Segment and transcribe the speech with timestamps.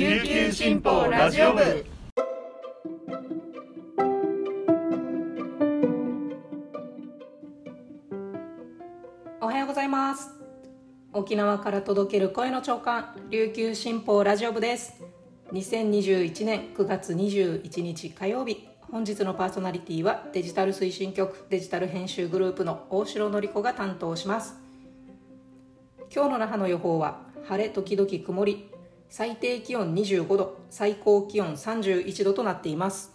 [0.00, 1.84] 琉球新報ラジオ部。
[9.42, 10.30] おはようございます。
[11.12, 14.94] 沖縄から届ける声の長官琉球新報ラジオ部です。
[15.52, 24.54] 2021年9月21日火曜日本日のパーソナリティはデジタル推進局デジタル編集グループの大城典子が担当します。
[26.10, 28.69] 今日の那覇の予報は晴れ時々曇り
[29.10, 33.12] 最低気温25度最高気温31度となっています。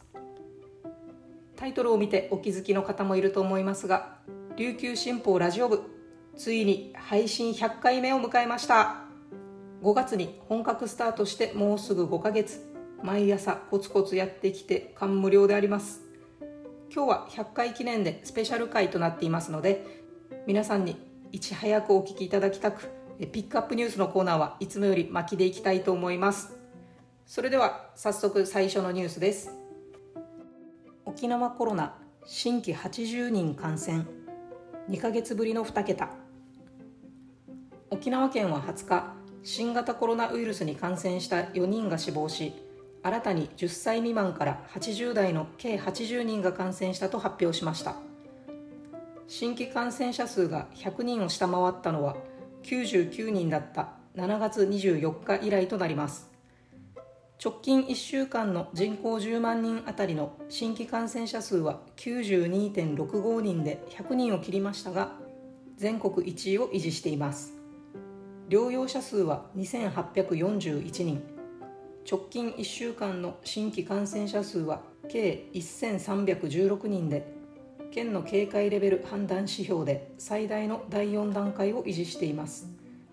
[1.55, 4.17] タイトルを見てお気づきの方もいると思いますが
[4.57, 5.81] 琉球新報ラジオ部
[6.35, 8.97] ついに配信100回目を迎えました。
[9.81, 12.65] 5月に本格スタートしてもうすぐ5ヶ月
[13.01, 16.01] 毎朝コツコツやってきて感無量であります。
[16.93, 20.03] 今日は100回記念でスペシャル回となっていますので
[20.45, 20.97] 皆さんに
[21.31, 26.53] いち早くお聞きいただきたくピックアップニュースのコーナーはいつもより巻きでいきたいと思います。
[27.25, 29.51] それでは早速最初のニュースです。
[31.05, 31.95] 沖縄コロナ
[32.25, 34.05] 新規80人感染。
[34.89, 36.09] 2ヶ月ぶりの2桁。
[37.89, 42.53] 沖縄県は20日新型コロナウイルスに感染した4人が死亡し
[43.03, 47.95] 新たに10歳未満から80代の計80人が感染したと発表しました。
[49.27, 52.17] 新規感染者数が100人を下回ったのは
[52.65, 53.89] 99人だった。
[54.15, 56.31] 7月24日以来となります。
[57.43, 65.11] 直近1週間の人口10万人あたりの新規感染者数は92.65人で100人を切りましたが
[65.77, 67.53] 全国1位を維持しています。
[68.49, 71.21] 療養者数は2841人。
[72.09, 77.34] 直近1週間の新規感染者数は計1316人で
[77.95, 82.67] 県の警戒レベル判断指標で最大の第4段階を維持しています。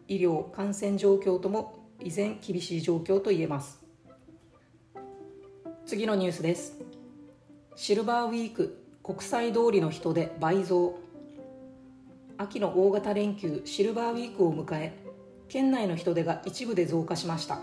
[0.09, 3.81] 医療感染状況とも依然厳しい状況と言えます。
[5.87, 6.81] 次のニュースです。
[7.77, 10.99] シルバーウィーク国際通りの人で倍増。
[12.37, 14.99] 秋の大型連休シルバーウィークを迎え
[15.49, 17.61] 県内の人出が一部で増加しました。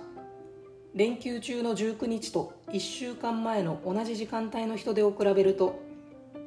[0.95, 5.88] 連休中の19日と1週間前の同じ時間帯の人出を比べると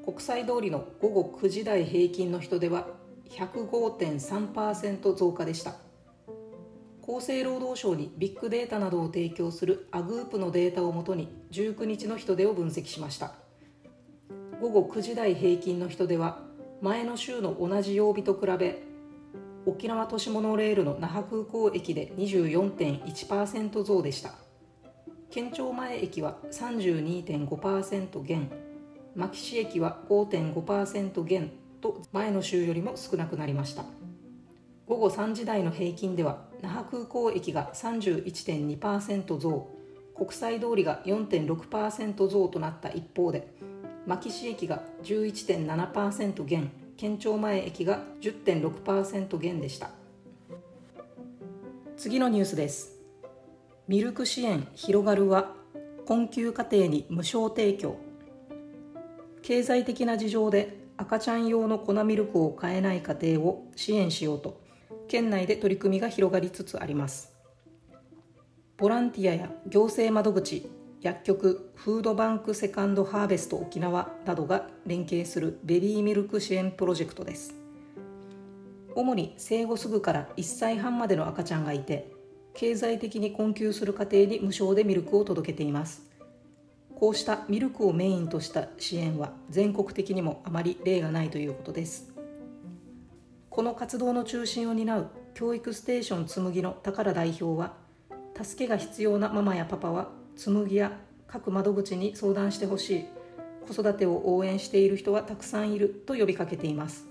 [0.04, 2.88] 国際通りの午後9時台平均の人出は
[3.30, 5.76] 105.3%増加でした。
[7.02, 13.32] 厚生労働省にビッグデータなどを提供するアグープのデータをもとに19日の人出を分析しました。
[14.60, 16.40] 午後9時台平均の人出は
[16.80, 18.82] 前の週の同じ曜日と比べ
[19.66, 24.34] 沖縄都市モノレールの那覇空港駅で24.1%増でした。
[25.30, 28.61] 県庁前駅は32.5%減。
[29.14, 33.84] 牧師駅は5.5%減と前の週よりも少なくなりました。
[34.86, 39.68] 午後3時台の平均では那覇空港駅が31.2%増
[40.14, 43.48] 国際通りが4.6%増となった一方で
[44.06, 49.90] 牧師駅が11.7%減県庁前駅が10.6%減でした。
[51.96, 52.98] 次のニュースです。
[53.88, 55.54] ミルク支援広がるは
[56.06, 57.96] 困窮家庭に無償提供。
[59.42, 64.60] 経済的な事情で赤ちゃん用の粉ミルクを買えない家庭を支援しようと
[65.08, 67.32] 県内で取り組みが広がりつつあります。
[68.76, 70.68] ボランティアや行政窓口
[71.00, 77.54] 薬局フードバンクセカンドハーベスト沖縄などが連携するベビーミルク支援プロジェクトです。
[78.94, 82.12] 主に生後すぐから1歳半までの赤ちゃんがいて
[82.54, 86.11] 経済的に困窮する家庭に無償でミルクを届けています。
[87.02, 92.14] こうしたミルクをメインとした支援は全国的にもあまり例がないということです。
[93.50, 97.74] この活動の中心を担う教育ステーションつむぎの宝代表は
[98.40, 100.92] 助けが必要なママやパパは紬や
[101.26, 103.04] 各窓口に相談してほしい
[103.66, 107.08] 子育てを応援している人はたくさんいると呼びかけています。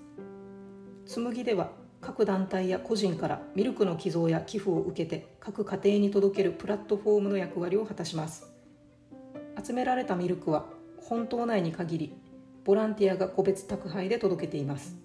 [1.04, 1.68] 紬では
[2.00, 8.51] 各団体や個人からミルクの寄贈や寄付を受けて各家庭に届けるプラットフォームの役割を果たします。
[9.60, 10.66] 集められたミルクは
[11.00, 12.14] 本島内に限り
[12.64, 14.96] ボランティアが個別宅配で届けています。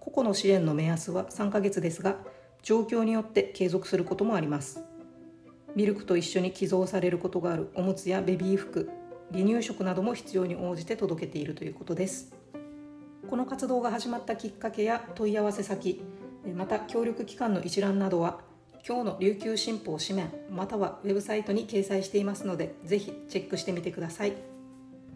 [0.00, 2.16] 個々の支援の目安は3ヶ月ですが
[2.62, 4.82] 状況によって継続することもあります。
[5.74, 8.90] ミルクと一緒に寄贈されることがあるおむつやベビー服
[9.32, 12.34] 離乳食なども必要に応じて届けているということです。
[13.28, 16.00] この活動が始まったきっかけや問い合わせ先
[16.54, 18.40] また協力機関の一覧などは
[18.88, 24.34] 今日の琉球新報紙面またはウェブサイトに掲載していますのでぜひチェックしてみてください。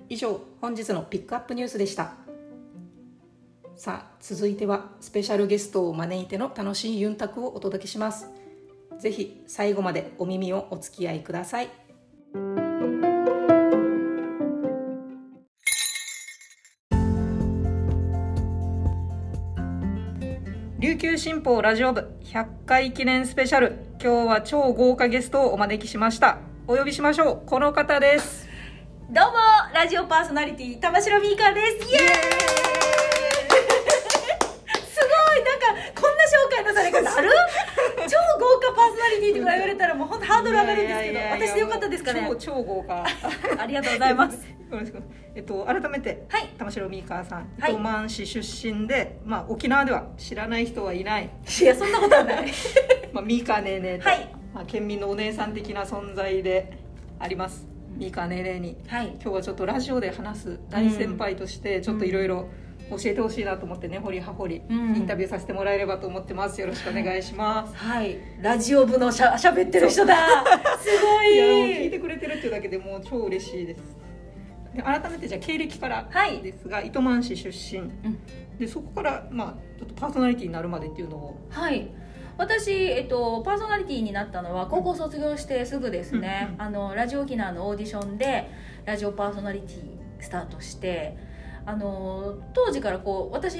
[0.08, 2.14] 以上本日のピックアップニュースでした。
[3.76, 8.26] さあ続いてはスペシャルゲストを招いての楽しいユンタクをお届けします。
[8.99, 11.69] ぜひ最後までお耳をお付き合いください。
[21.11, 23.81] 球新報ラジオ部100回記念スペシャル。
[24.01, 26.39] 今日は超豪華ゲストをお招きしました。
[26.69, 27.49] お呼びしましょう。
[27.49, 28.49] この方です。
[29.11, 29.39] どうも
[29.75, 31.89] ラジオパーソナリティ玉城ミーカです。
[31.91, 32.07] イエーイ
[34.87, 35.67] すごいなんか
[36.01, 37.29] こんな紹介のされ方ある
[38.06, 38.83] 超豪華パ
[39.47, 42.27] 言われたらもう本当ハードル上がるんですけど私でよかったですかね？
[42.29, 43.05] 超超豪華。
[43.59, 44.37] ありがとうございます。
[44.49, 45.03] よろしく
[45.35, 46.49] えっと改めてはい。
[46.59, 47.73] 玉城ミーカーさんはい。
[47.73, 52.53] 糸満市出身で、まあ、沖縄では知らない人はいない、いやそんなことはない。
[53.13, 54.29] まあ、ミーカーねーねーと、はい。
[54.55, 56.79] まあ、県民のお姉さん的な存在で
[57.19, 57.67] あります。
[57.97, 58.77] ミーカーねーねーに。
[58.87, 59.09] はい。
[59.09, 62.49] 今日はちょっとラジオで話す大先輩としてちょっといろいろ
[62.91, 64.97] 教えてほしいなと思ってね掘り葉掘りうん。
[64.97, 66.61] インタビューさせてもらえればと思ってます。
[66.61, 67.75] よろしくお願いします。
[67.77, 68.19] はい。
[68.41, 70.17] ラジオ部のしゃしってる人だ。
[70.79, 71.37] すごい。
[71.37, 73.81] やもう聞いいてくれてるっていうだけでもう超嬉しいです。
[74.75, 76.43] で改めてじゃあ経歴からはい。
[76.43, 77.91] ですが、糸満市出身。
[78.59, 81.41] でそこからまあちょっとパーソナリティになるまでっていうのを。
[81.51, 81.89] はい。
[82.39, 86.63] 私、えっと、パーソナリティになったのは高校卒業してすぐですね、うんうん。
[86.63, 88.49] あのラジオ沖縄のオーディションで
[88.87, 91.19] ラジオパーソナリティスタートして
[91.67, 93.59] あの当時からこう私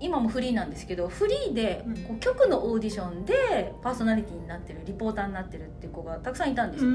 [0.00, 1.96] 今もフリーなんですけどフリーでうん。
[2.02, 6.90] こう局のオーディションでパーソナリティになってるリポーターになってるっていう子がたくさんいたんですよ、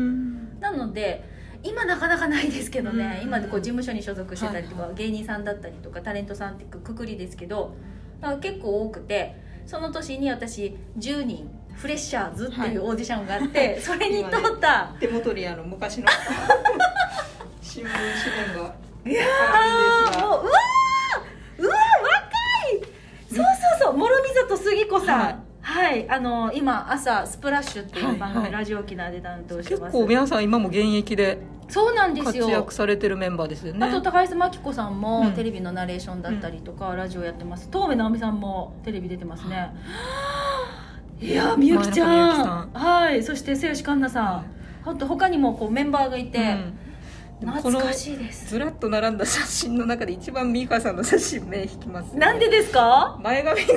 [0.59, 1.24] なので
[1.63, 3.27] 今なかなかないですけどね、うん。
[3.27, 4.95] 今でこう事務所に所属してたりとか、はい。
[4.95, 7.75] 芸人さんだったりとかタレントさんってくくりですけど
[8.21, 16.07] だから結構多くてその年に私10人フレッシャーズっていうオーディションがあって、 それに通った、手元にあの昔の
[17.62, 18.74] 新聞紙面が
[19.07, 19.24] いや
[20.19, 22.18] もううわーうわー若
[22.74, 22.81] い。
[23.30, 23.45] そうそう
[23.80, 25.44] そう諸見里杉子さん。
[25.62, 28.51] はい、あの今朝スプラッシュっていう番組、はいはい。
[28.51, 29.94] ラジオ沖縄で担当して結ます。
[29.94, 31.39] 構皆さん今も現役で
[31.69, 33.86] そうなんです活よ躍されてるメンバーですよね。
[33.86, 35.33] あと高橋真紀子さんもうん。
[35.33, 37.69] テレビのナレーションだったりとか、ラジオやってます。
[37.71, 39.74] 東部直美さんもテレビ出てますね、
[41.21, 41.31] い。
[41.33, 42.33] やーみゆきちゃ
[42.63, 42.69] ん。
[42.74, 44.45] はいそして末吉環奈さん、
[44.86, 46.80] ほんと他にもこうメンバーがいて、うん
[47.39, 48.50] 懐かしいです。
[48.50, 53.19] ずらっと並んだ写真の中で一番ミーカさんの写真目引きます、ね、なんでですか？
[53.22, 53.74] 前髪が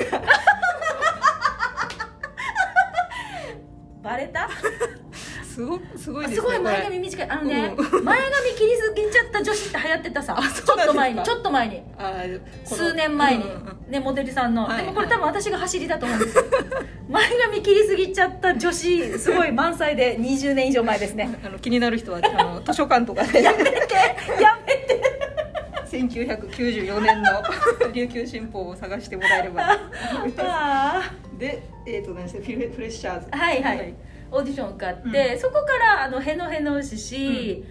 [5.51, 7.29] すごすごいですねすごい前髪短い。
[7.29, 10.35] あのね、う前髪切りすぎちゃった女子って流行ってたさ。
[10.39, 11.83] あちょっと前にちょっと前に。
[12.63, 13.45] 数年前に、
[13.89, 16.43] ねモデルさんの、はいでもこれ多分私が走りだと思うんですよ。
[17.09, 21.29] 前髪切りすぎちゃった女子すごい満載で20年以上前ですね。
[21.43, 23.43] あの気になる人はあの図書館とかで。
[23.43, 23.71] やめて
[24.39, 25.01] やめて。
[25.91, 27.43] 1994年の
[27.91, 29.77] 琉球新報を探してもらえれば。
[30.39, 33.27] あでえっ、と何でしたフィレッシャーズ。
[33.29, 33.61] ーはい。
[33.61, 33.93] はい、
[34.31, 37.63] オーディション受かって、そこからあの「へのへの牛し」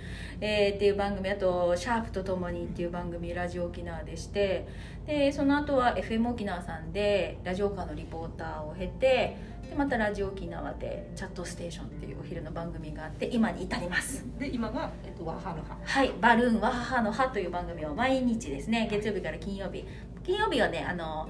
[0.43, 4.67] えーっていう番組あと「シャープとともに」っていう番組ラジオ沖縄でして
[5.07, 9.37] でその後は FM 沖縄さんでラジオカーのリポーターを経て
[9.69, 14.25] でまたラジオ沖縄で「チャットステーション」っていうお昼の番組があって今に至ります。
[14.39, 15.77] で今が、えっと、ワハの葉。
[15.85, 18.89] はい「バルーンは母の歯」という番組を毎日ですね。
[18.91, 19.85] 月曜日から金曜日。
[20.25, 21.29] 金曜日はねあの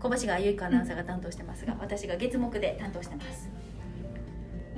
[0.00, 3.50] 小橋川由子アナウンサーが担当してますが、私が月木で担当してます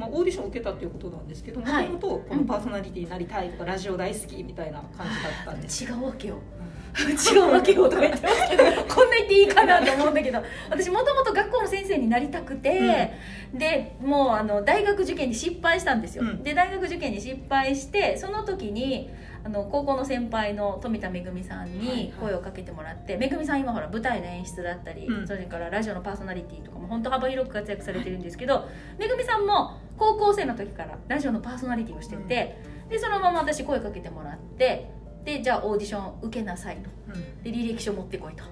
[0.00, 5.84] まあ、オーディションを受けたっていうことなんですけどもとはいもとこのパーソナリティになりたいとか、ラジオ大好きみたいな感じだったんです。
[5.84, 6.38] 違うわけよ。
[7.32, 13.12] 違うわけよとか言ってますけどこんな言っていいかなと思うんだけど私もともと学校の先生になりたくて、
[13.54, 16.42] でもうあの大学受験に失敗したんですよ、うん。
[16.42, 19.10] で大学受験に失敗してその時に
[19.44, 25.26] あの高校の先輩の富田恵さんはいに声をかけてもらって、めぐみさん今ほら舞台の演出だったり、うん。
[25.26, 32.56] それからラジオのパーソナリティとかも本当幅広く活躍されてるんですけど、めぐみさんも高校生の時からラジオのパーソナリティをしてて、
[32.88, 34.90] でそのまま私声かけてもらって
[35.24, 36.90] でじゃあオーディション受けなさいと。
[37.08, 37.42] うん。
[37.42, 38.42] で履歴書持ってこいと。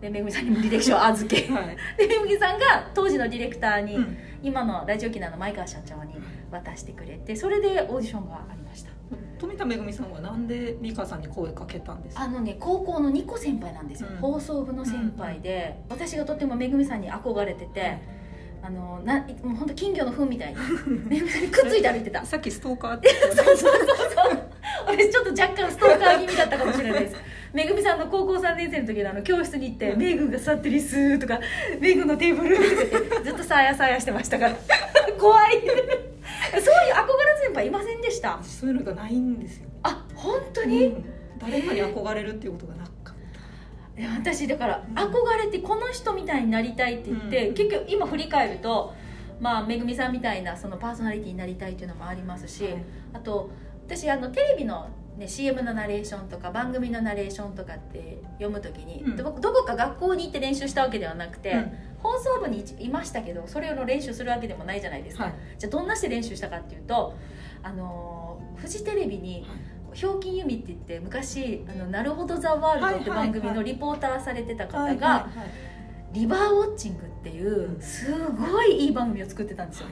[0.00, 1.42] でめぐみさんにも履歴書を預け。
[1.52, 1.76] はい。
[1.96, 4.16] でめぐみさんが当時のディレクターに、うん。
[4.42, 6.14] 今のラジオ機能の前川社長に
[6.50, 8.90] 渡してくれてそれでオーディションがありました。
[9.38, 12.22] 富田恵さんはなんで美香さんに声かけたんですか？
[12.22, 14.16] あのね高校の2個先輩なんですよ、うん。
[14.18, 17.98] 放送部の先輩で、私がとってもめぐみさんに憧れてて、
[18.62, 20.56] あのなもう本当金魚の糞みたいに。
[21.08, 22.24] めぐみさんにくっついて歩いてた。
[22.26, 24.42] さっきストーカーって そうそうそうそう。
[24.86, 27.16] 私ちょっと若干ストーカー気味だったかもしれないです。
[27.52, 31.40] めぐみさんの高校3年生の時のあの教室に行って「めぐが座ってるっす」とか
[31.80, 34.56] 「めぐのテーブル」とか言ってずっとさやさやしてましたから。
[35.18, 35.52] 怖い。
[35.52, 36.64] そういう憧れ
[37.44, 38.38] 先輩いませんでした？
[38.42, 39.68] そういうのがないんですよ。
[39.82, 41.04] あ本当に、うん。
[41.38, 42.84] 誰かに憧れるっていうことがな
[44.06, 47.54] 私だから憧れてこの人みたいになりたいって言って、うん。
[47.54, 48.94] 結局今振り返ると
[49.40, 52.82] まあめぐみさんみたいなそのパーソナリティになりたいっていうのもありますし、はい。
[53.14, 53.50] あと
[53.86, 59.16] 私あのテレビの、ね、CM のナレーションとか番組のナレーションとかって読む時に、うん。
[59.16, 61.72] どどこか学校に行って練習したわけではなくて、うん。
[61.98, 65.34] 放送部にいましたけどそれを練習するわけでもないじゃないですか、はい。
[65.58, 67.14] じゃあどんなして練習したかっていうと
[67.62, 68.20] あのー
[68.60, 69.46] フジテレビに
[69.92, 75.28] 「ひょうきん由美」って言って昔「あのなるほどザワールド」って番組のリポーターされてた方が
[76.12, 79.86] 「リバーウォッチング」っていうすごいいい番組を作ってたんですよ。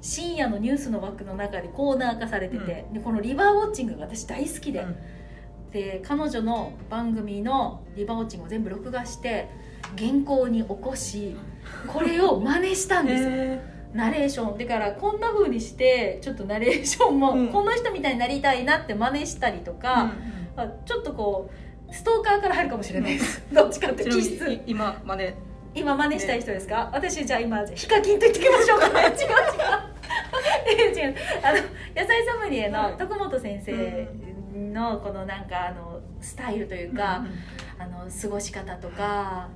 [0.00, 4.96] 深夜のニュースの枠の中でコーナー化されてて、でこのリバーウォッチングが私大好きで、うん。
[5.72, 9.48] で彼女の番組のリバーウォッチングを全部録画して
[9.98, 11.36] 原稿に起こし
[11.86, 13.30] これを真似したんですよ。
[13.30, 14.58] へナレーション。
[14.58, 17.48] だからこんな風にしてちょっとナレーションも、うん。
[17.48, 20.12] この人みたいになりたいなって真似したりとーか、
[20.56, 21.50] あちょっとこ
[21.88, 23.42] うストーカーから入るかもしれないです。
[23.52, 24.62] どっちかって気質。
[24.66, 25.34] 今まで？
[25.74, 29.00] 今真似したい人ですか、私じゃあ今ヒカキンと言ってきましょうかね。
[29.08, 29.12] 違う
[30.88, 31.08] 違う。
[31.08, 31.14] 違う。
[31.42, 31.58] あの
[31.94, 34.08] 野菜ソムリエの徳本先生
[34.56, 37.24] のこのなんかあのスタイルというか、
[37.78, 39.48] あの過ごし方とかあ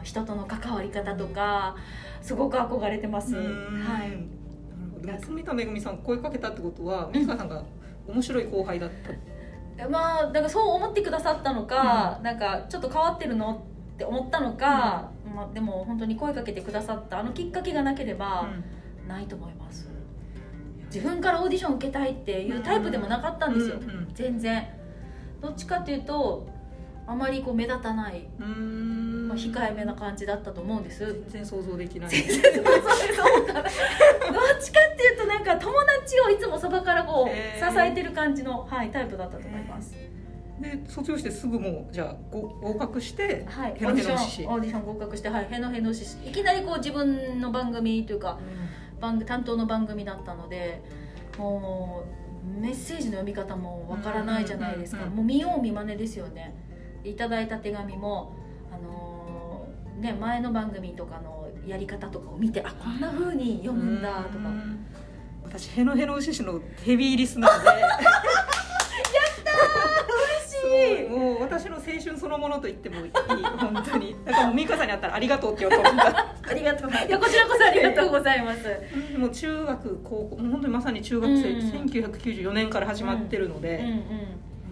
[0.00, 1.76] の人との関わり方とか
[2.22, 3.84] すごく憧れてます、うん。
[3.84, 4.10] はい。
[5.06, 5.54] なるほど。
[5.54, 7.64] めぐみさん声かけたってことは美香さんが
[8.08, 8.90] 面白い後輩だっ
[9.76, 9.88] た？
[9.88, 13.62] まあだからそう思ってくださったのか、なんかちょっと変わってるの
[13.94, 18.48] って思ったのか、まあ、でも本当に声かけてくださったあのきっかけがなければ
[19.06, 19.88] ないと思います、
[20.92, 24.08] 自分からオーディション受けたいっていうタイプでもなかったんですよ、うんうん。
[24.14, 24.66] 全然。
[25.40, 26.46] どっちかっていうと
[27.10, 29.28] あまりこう目立たない、うーん。
[29.28, 31.04] まあ、控えめな感じだったと思うんです。
[31.28, 32.10] 全然想像できない。
[32.10, 32.42] どっちかっ
[34.96, 39.96] ていうとなんか友達をいつもそばからこうへ支ーえてる感じの、はい、タイプだったと思います、
[40.60, 48.38] で卒業してすぐもうじゃあご合格してはい、オヘーディシノヘノ獅子ョンオーディション合格して、はい、へのへのしいきなりこう自分の番組というか
[49.00, 50.80] 番組担当の番組だったので
[51.38, 52.04] も
[52.56, 55.16] うメッセージの読み方もわからないじゃないですか、うんうんうん。
[55.18, 56.54] もう見よう見まねですよね
[57.04, 58.32] いただいた手紙も
[58.72, 64.48] あのーね前の番組とかのやり方とかを見てあこんな風に読むんだとか。
[64.48, 64.86] うん
[65.42, 67.66] 私ヘノヘノ獅子のヘビーリスナーで。
[67.66, 67.74] や
[70.40, 71.08] 嬉しい。
[71.08, 73.10] もう私の青春そのものと言ってもいい。
[73.12, 74.14] 本当に。
[74.24, 76.90] だからもう美香さんに会ったらありがとうって言おうと思ったありがとう。
[76.90, 79.18] いやこちらこそありがとうございます。
[79.18, 84.00] もう中学高校もう本当にまさに中学生、うん1994年から始まってるので、うんうん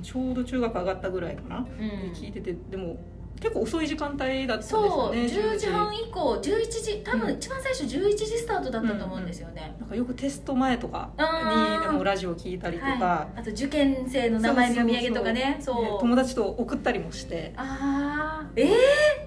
[0.03, 2.13] ちょうど中学上がったぐらいかな、うん。
[2.13, 2.99] 聞いててでも
[3.41, 7.35] 結構遅い時間帯だったんですよそうね10時半以降11時多分うん。
[7.37, 11.81] 一番最初11時スタートだったと思うんですよね、なんかよくテスト前とかあー。
[11.81, 15.59] にでもラジオ聞いたりとか、はい、あと受験生の名前の読み上げとかね。
[15.61, 15.83] そう。
[15.83, 17.53] ね友達と送ったりもして。
[17.57, 18.69] ああえー、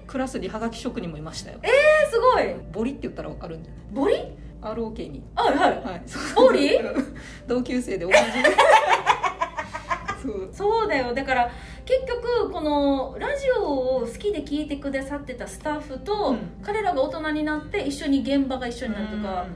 [0.06, 1.58] クラスにハガキ職人もいましたよ。
[1.62, 1.68] え
[2.10, 2.54] すごい。
[2.70, 4.14] ボリって言ったら分かるんじゃボリ？
[4.14, 5.22] ない ROK に。
[5.34, 5.70] はいはい。
[5.82, 6.02] はい。
[6.36, 6.78] ボリ？
[7.48, 8.16] 同級生で同じ
[10.22, 10.48] そう。
[10.52, 11.12] そうだよ。
[11.14, 11.50] だから
[11.84, 16.38] 結局このラジオを好きで聞いてくださってたスタッフと、うん。
[16.62, 19.46] 彼らが大人になって一緒に現場が一緒になるとかう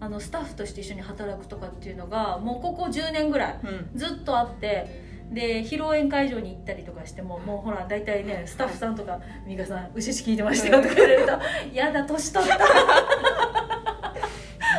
[0.00, 3.60] あのスタッフとして一緒に働くとかっていうのがもうここ10年ぐらい
[3.94, 11.32] ずっとあってで披露宴会場に行ったりとかしてももうほら大体ねスタッフさんとか「美香さん牛し聞いてましたよ」とか言われると
[11.72, 12.56] 「やだ年取った」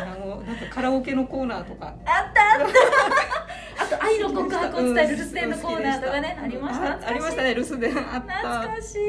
[0.02, 1.86] あのなんかカラオケのコーナーとか。
[1.86, 3.11] あったあった
[4.12, 6.92] 愛の告白を伝える留守電のコーナーとかねうんありました？
[6.92, 7.54] あありましたね。
[7.54, 8.32] 留守電あった。
[8.34, 9.00] 懐かしい。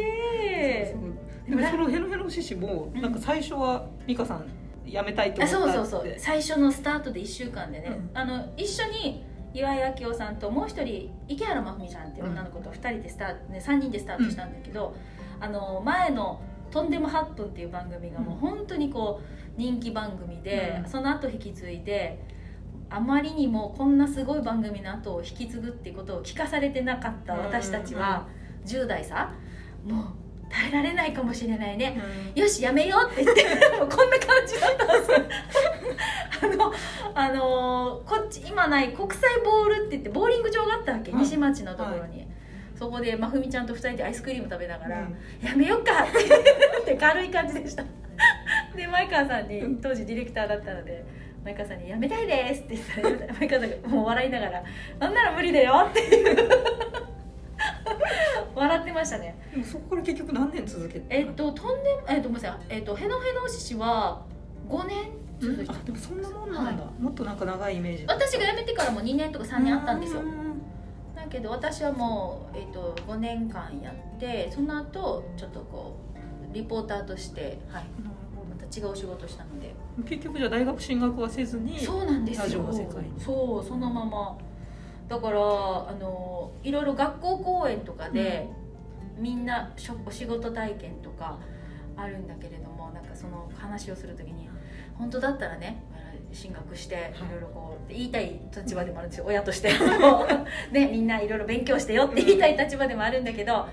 [1.50, 4.48] でもそのヘロヘロ獅子もうんなんか最初は美香さん
[4.86, 6.14] 辞めたいとあ思ったそうそうそう。
[6.18, 8.18] 最初のスタートで1週間でね、うん。
[8.18, 14.96] あの一緒に岩井明夫さんともう一人池原真文さんっていう女の子と2人でスタート、ね、3人でスタートしたんだけど、
[15.40, 16.42] あの前の
[16.72, 20.90] 「とんでも8分」っていう番組がもう本当にこう人気番組で、うん。
[20.90, 22.20] その後引き継いで
[22.96, 28.28] あまりにもこんなすごい番組の後を引き継ぐっていうことを聞かされてなかった私たちは
[28.66, 29.34] 10代さ
[29.84, 30.06] もう
[30.48, 32.00] 耐えられないかもしれないね、
[32.36, 33.44] よしやめようって言って
[33.76, 35.18] もうこんな感じだったんですよ。
[36.44, 36.74] あの
[37.16, 41.22] あのーこっち今ない国際ボールって言ってボーリング場があったわけ、はい。
[41.22, 42.28] 西町のところに、
[42.76, 45.48] そこでまふみちゃんと2人でアイスクリーム食べながら、うん。
[45.48, 47.84] やめよっかって軽い感じでした。
[48.76, 49.82] で前川さんにうん。
[49.82, 51.04] 当時ディレクターだったので
[51.44, 54.64] 前川さんに「やめたいです」って言ったら前川さんがもう笑いながら
[55.00, 56.38] 「なんなら無理だよ」っていう。
[58.56, 59.36] 笑ってましたね。
[59.52, 64.22] でもそこから結局何年続けてえっととんでもえっとごめんなさいえっとヘノヘノ獅子は
[64.70, 64.98] 5年
[65.40, 65.72] 続いて。
[65.72, 68.06] あでもそんなもんなんだ、もっとなんか長いイメージ。
[68.06, 70.22] だ私が辞めてからも2年とか3年あったんですよ。
[70.22, 70.44] うん
[71.16, 75.96] だけど私はもう、えっと5年間やってその後ちょっとこ
[76.52, 77.84] うリポーターとして、はい、
[78.76, 79.74] 違うお仕事したので。
[80.06, 82.44] 結局じゃあ大学進学はせずにそうなんですよ。
[82.44, 83.20] ラジオの世界に。
[83.20, 84.38] そうそのまま。
[85.08, 88.48] だからあのいろいろ学校公演とかで、
[89.18, 91.38] みんなしょお仕事体験とか
[91.96, 94.50] あるんだけれどもなんかその話をする時に
[94.96, 95.84] 本当だったらね
[96.32, 97.32] 進学してい。
[97.32, 99.26] ろいろこう言いたい立場でもあるんですよ。
[99.28, 99.72] 親として。
[100.72, 103.68] ねみんないろいろ勉強してよって言いたい立場でもあるんだけど、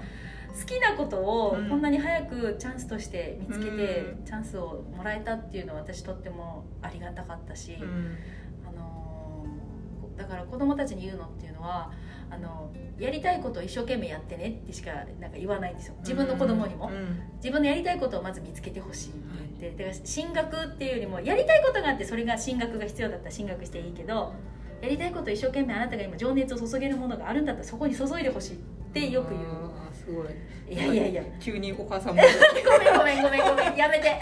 [0.58, 4.24] 好きなことをこんなに早くチャンスとして見つけて、うん。
[4.24, 8.16] チャンスをもらえたっていうのは私とってもありがたかったし、うん。
[8.68, 11.90] あのーだから子供たちに言うのっていうのは
[12.28, 15.94] あのやりたいことを一生懸命やってねってしかなんか言わないんですよ。
[16.00, 17.20] 自分の子供にも、うん。
[17.36, 19.18] 自分のやりたいことをまず見つけてほしいって
[19.60, 24.34] 言って、だから進学っていうよりもやりたいことがあってそれが進学が必要だったら進学していいけど
[24.82, 28.58] やりたいことを一生懸命あなたが今情熱を注げるものがあるんだったらそこに注いでほしいっ
[28.92, 29.44] てよく言う
[30.10, 30.74] すごい。
[30.74, 31.22] いやいやいや。
[31.40, 32.22] 急にお母さんも。
[32.64, 34.18] ごめんごめんごめんごめんやめて。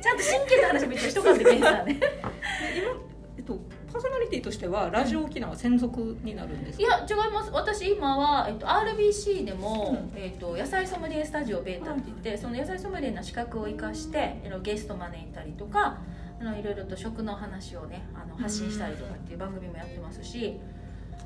[0.00, 2.00] ちゃんと真剣な話も一応しとかんといけんさね
[3.36, 3.58] えっと、
[3.92, 7.50] パーソナリティとしてはラジオ沖縄専属になるんですいかや違います。
[7.52, 15.98] 私今は、えっと、RBC でも、うえっと、野菜ソムリエスタジオベータって言って、その野菜ソムリエの資格を生かしてゲスト招いたりとか
[16.40, 20.58] あのいろいろと食の話をねあの発信したりとかっていう番組もやってますし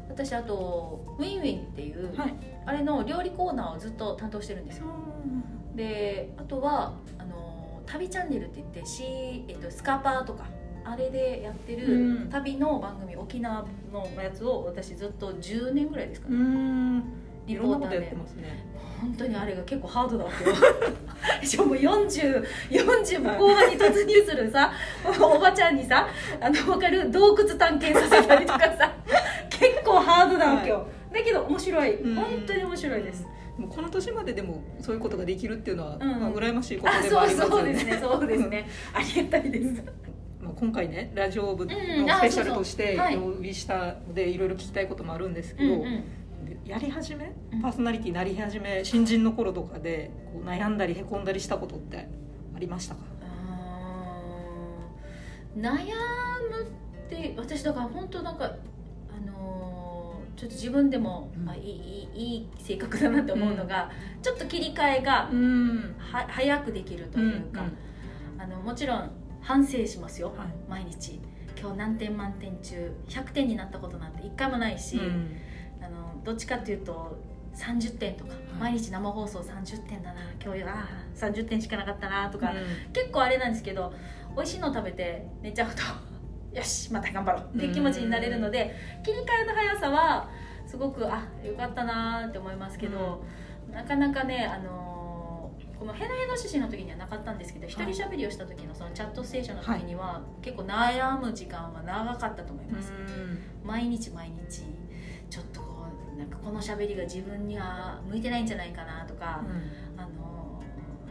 [0.08, 2.34] 私あと「ウィンウィン」っていう、はい。
[2.66, 4.86] あれの料理コーナーをずっと担当してるんですよ。
[5.74, 10.46] であとはあの旅チャンネルって言ってし、えっと、スカパーとか
[10.84, 12.28] あれでやってるうん。
[12.30, 17.02] 旅の番組、沖縄のやつを私ずっと10年ぐらいですかうね、
[17.46, 18.00] リポーターで。
[18.00, 18.74] ね。
[19.00, 20.56] 本当にあれが結構ハードだわけよ。
[21.42, 24.72] しかも4040 40も後半に突入するさ
[25.20, 26.06] おばちゃんにさ
[26.40, 27.10] あの分かる？
[27.10, 28.92] 洞窟探検させたりとかさ
[29.50, 31.94] 結構ハードなわけよ、だけど面白い。
[32.00, 32.14] うん。
[32.14, 33.26] 本当に面白いです、
[33.58, 36.20] もうこの年まででもそういうことができるっていうのは、うん。
[36.20, 37.50] まあ、羨ましいことあでもありますよね。
[37.56, 38.68] そうですねそうですね。
[38.94, 39.82] ありがたいです。
[40.42, 41.76] まあ、今回ねラジオ部のス
[42.20, 46.04] ペシャルとして呼びしたのでいろいろ聞きたいこともあるんですけど、うんうん。
[46.44, 47.62] でやり始めうん。
[47.62, 52.08] パーソナリティなり始め新人の頃とかでこう悩んだりへこんだりしたことって
[52.54, 53.00] ありましたか？
[55.56, 58.56] 悩むって私だから本当なんかあのー
[60.44, 61.48] ちょっと自分でも、うん。
[61.48, 65.96] あいいいい性格だなって思うのが、ちょっと切り替えがうん。
[65.98, 67.64] は早くできるというか、
[68.38, 70.48] あのもちろん反省しますよ、はい。
[70.68, 71.18] 毎日。
[71.58, 75.34] 今日何点満点中100点になったことなんて一回もないし、うん。
[75.80, 77.16] あのどっちかっていうと
[77.54, 78.36] 30点とか、い。
[78.60, 82.92] 毎日生放送30点だな今日ああ30点しかなかったなとか、うん。
[82.92, 83.94] 結構あれなんですけど
[84.36, 86.13] 美味しいの食べて寝ちゃうと
[86.54, 87.42] よしまた頑張ろう。
[87.56, 90.28] っていう気持ちになれるので切り替えの速さは
[90.66, 93.24] すごくあよかったなって思いますけど、
[93.70, 94.94] なかなかねあのー
[95.78, 102.92] このヘナヘナ獅子の時にはなかったんですけど一人喋りをした時のそのチャットステーションの時には、結構悩む時間は長かったと思います、
[103.64, 104.62] 毎日毎日
[105.28, 109.42] ちょっとこうなんかこの喋りが自分には向いてないんじゃないかなとか、
[109.96, 110.62] あの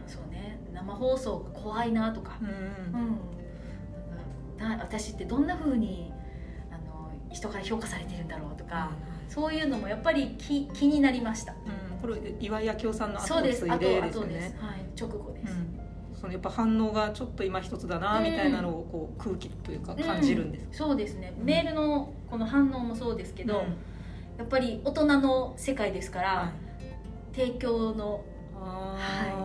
[0.06, 2.48] そうね生放送が怖いなとか、うん。
[2.48, 3.18] うん
[4.68, 6.12] な私ってどんな風に
[6.70, 8.90] あの人から評価されてるんだろうとか、
[9.28, 11.52] そういうのもやっぱり気気になりました。
[11.52, 13.78] うんこれ岩井明夫さんの後そうを継いですはい、
[15.00, 15.80] 直後です、うん。
[16.20, 21.32] そのやっぱ反応がちょっと今一つだなみたいなのをこう空気というか感じるんです、そうですね。
[21.38, 21.46] うん。
[21.46, 23.64] メールのこの反応もそうですけど、うん。
[24.36, 26.52] やっぱり大人の世界ですから、は
[27.32, 27.36] い。
[27.36, 28.22] 提供の
[28.54, 28.98] あ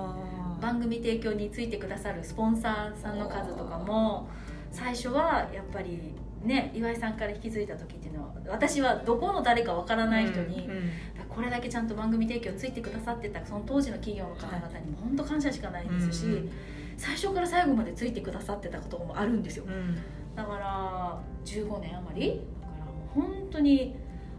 [0.05, 0.61] ー。
[0.61, 4.27] 番組提供についてくださるスポンサーさんの数とかも
[4.71, 10.89] 最初はやっぱりね岩井さんから引き継いだ時っていうのは私はどこの誰かわからない人に、うんうん。
[11.27, 16.51] これだけちゃんと番組提供ついてくださってたその当時の企業の方々にも本当感謝しかないですし、うんうん。
[16.97, 19.65] 最初から最後までついてくださってたこともあるんですよ。
[19.67, 19.97] うん。
[20.35, 23.95] だから15年余りだからもう本当に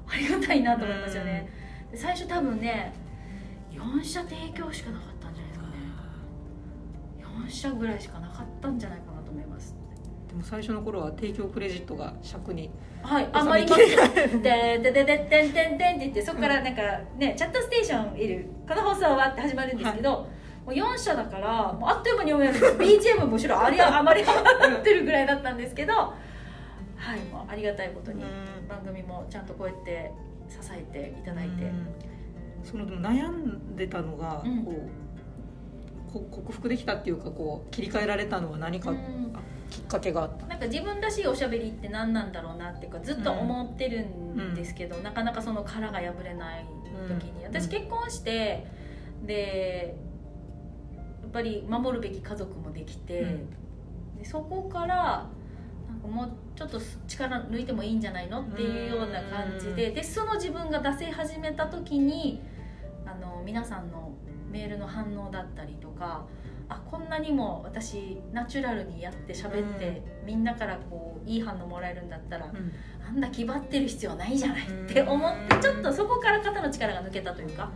[0.09, 1.49] ありがたいなと思いますよね、
[1.93, 2.93] で最初多分ね
[3.71, 5.73] 4社提供しかなかったんじゃないですかね。
[7.47, 9.77] 4社ぐらいしかなかったんじゃないかなと思います
[10.31, 12.71] でも最初の頃は提供クレジットが尺に
[13.03, 13.89] はい、あ収めまりますよ。
[14.43, 16.83] で、で、で、で、てんてんてんって言って、そこからなんか
[17.17, 20.27] ね、 チャットステーションいる、この放送はって始まるんですけど、も
[20.69, 23.11] う4社だから、もうあっという間に読めるんです。
[23.11, 26.13] BGM もむしろありゃあまり余ってるぐらいだったんですけど、は
[27.17, 28.23] い、もうありがたいことに、
[28.69, 30.13] 番組もちゃんとこうやって
[30.47, 31.65] 支えていただいて。
[31.65, 32.11] うん
[32.63, 34.91] その悩んでたのが、うんこう
[36.13, 39.33] こ克服できたっていうかこう切り替えられたのは何かうん
[39.71, 46.67] きっかけがあった、なんか自分らしいおしゃべりって何なんだろうなっていうかずっと思ってるんですけど、なかなかその殻が破れない
[47.09, 47.57] 時に、うん。
[47.57, 48.67] 私結婚して
[49.25, 49.97] で
[51.33, 53.51] ぱり守るべき家族もできて、うん。
[54.19, 55.29] でそこから
[55.89, 62.43] なんかもうちょっと力抜いてもいいんじゃないのっていうような感じででその自分が出せ始めた時に
[63.07, 64.13] あの皆さんの
[64.51, 66.27] メールの反応だったりとか
[66.71, 72.73] あこんなにも私ナチュラルにやって喋って、みんなからこういい反応もらえるんだったらうん。
[73.07, 77.71] あんな気張ってる必要ないじゃないって思ってちょっとそこから肩の力が抜けたというか。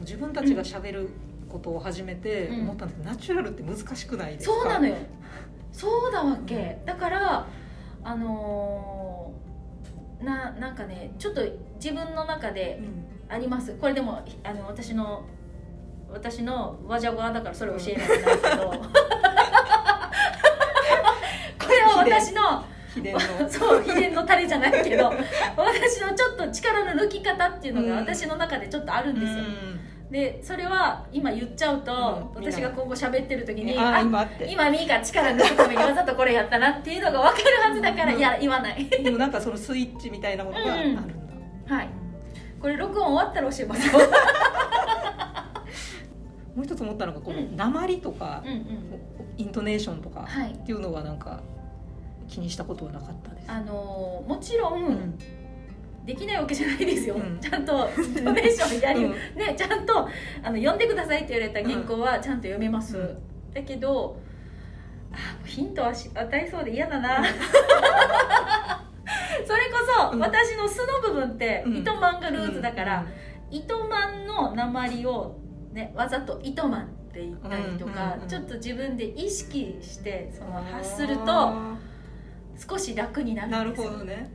[0.00, 1.08] 自分たちが喋る
[1.48, 2.60] ことを始めてうん。
[2.62, 4.54] 思ったんですけど、ナチュラルって難しくないですか？
[4.54, 4.96] そうなのよ。
[5.70, 7.46] そうだわけ、だから
[8.02, 11.42] あのーななんかねちょっと
[11.76, 13.04] 自分の中でうん。
[13.26, 13.74] あります。
[13.76, 15.24] これでもあの私の
[16.14, 18.70] 私のわじゃわだからそれ教えられないけど、
[21.58, 23.14] これは私の秘伝。
[23.14, 23.20] の。
[23.50, 25.12] そう秘伝のタレじゃないけど
[25.56, 27.98] 私のちょっと力の抜き方っていうのがうん。
[27.98, 30.12] 私の中でちょっとあるんですよ、うん。
[30.12, 31.92] でそれは今言っちゃうと、
[32.36, 32.44] うん。
[32.44, 38.18] 私が今後喋ってる時に、あ今今ミーが力抜くためにわざとこれやったなっていうのが分かるはずだから、うん。
[38.18, 38.88] いや言わない。
[38.88, 41.02] でもなんかそのスイッチみたいなものがあるんだ、
[41.74, 41.88] はい。
[42.64, 44.00] これ録音終わったら教えますよ
[46.54, 47.56] もう一つ思ったのがこのうん。
[47.56, 48.64] 鉛とかうんうん。
[49.36, 50.52] イントネーションとかはい。
[50.52, 51.40] っていうのはなんか
[52.28, 53.50] 気にしたことはなかったです。
[53.50, 55.18] あのーもちろん、うん。
[56.04, 57.38] できないわけじゃないですよ、うん。
[57.40, 59.12] ちゃんとイントネーションやり、うん。
[59.36, 60.08] ねちゃんと
[60.42, 63.18] あの読んでくださいって言われた原稿はちゃんと読めます、うん。
[63.54, 64.20] だけど
[65.12, 67.24] あヒントはし与えそうで嫌だな。
[69.46, 69.78] それこ
[70.10, 70.20] そ、うん。
[70.20, 71.76] 私の素の部分ってうん。
[71.78, 73.06] 糸満がルーツだから、
[73.50, 75.36] 糸満の鉛を、
[75.74, 81.76] ね、わざと糸満って言ったりとか、うんうんうんちょっと自分で意識してその発するとあ
[82.56, 83.90] 少し楽になるるんですよ。
[83.90, 84.30] ほどね。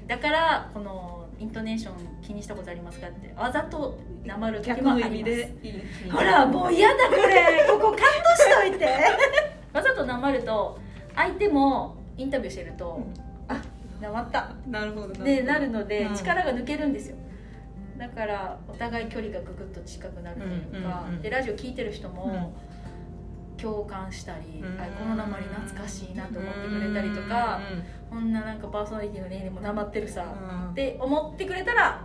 [0.00, 0.06] うん。
[0.08, 3.32] だからこのイントネーション気にしたことありますかって。
[3.36, 6.12] わざとなまる時逆もあります。
[6.12, 7.64] ほらもう嫌だこれ。
[7.70, 8.86] ここカットしといて。
[9.72, 10.76] わざとなまると
[11.14, 13.00] 相手もインタビューしてると、
[13.46, 13.62] あ
[14.00, 14.50] なまった。
[14.66, 15.14] なるほど。
[15.22, 16.14] でなるのでうん。
[16.16, 17.16] 力が抜けるんですよ
[18.00, 22.54] だからお互い距離がぐぐっと近くなるというか、うんうんうんでラジオ聞いてる人も
[23.60, 24.80] 共感したり、うん。
[24.80, 27.60] あこの鉛懐かしいなと思ってくれたりとか、
[28.08, 30.70] こんななんかパーソナリティのねにもなまってるさ、うん。
[30.70, 32.02] って思ってくれたら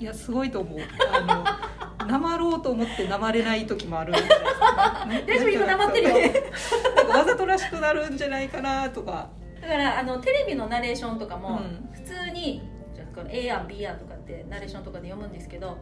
[0.00, 0.78] いやすごいと思う。
[1.12, 1.20] あ
[2.00, 4.14] のなまろうと思ってなまれない時もある。
[5.26, 5.48] 大丈夫？
[5.50, 6.14] 今なまってるよ。
[7.10, 9.28] わざとらしくなるんじゃないかなとか。
[9.60, 11.90] だからあのテレビのナレーションとかもうん。
[11.92, 12.62] 普通に
[12.94, 15.78] じゃあこの A 案 B 案とかってナレーションとかで読むんですけど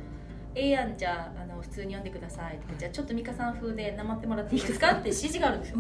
[0.55, 4.93] A 案じゃああの普通に読んでくださいってじゃあちょっと美香さん風でなまってもらっていいですか？
[4.93, 5.79] って指示があるんですよ。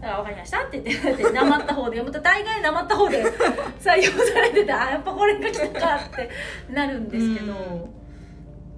[0.00, 3.24] だから分かりましたって言ってなまった方で読むと大概なまった方で
[3.80, 6.30] 採用されててあやっぱこれが来たかって
[6.72, 7.90] なるんですけどうん。